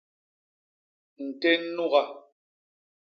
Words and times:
Ntén 1.27 1.61
nuga. 1.75 2.03